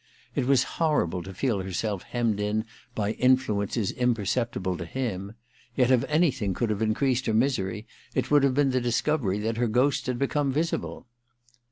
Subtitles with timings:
[0.33, 2.65] It was horrible to feel herself hemmed in
[2.95, 5.33] by influences imperceptible to him;
[5.75, 7.85] yet if any thing could have increased her misery
[8.15, 11.05] it would have been the discovery that her ghosts had become visible.